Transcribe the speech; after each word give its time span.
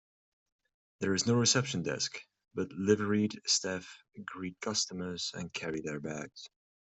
There 1.01 1.13
is 1.13 1.27
no 1.27 1.35
reception 1.35 1.83
desk, 1.83 2.17
but 2.55 2.71
liveried 2.71 3.39
staff 3.45 3.87
greet 4.25 4.59
customers 4.59 5.29
and 5.35 5.53
carry 5.53 5.81
their 5.81 5.99
bags. 5.99 6.49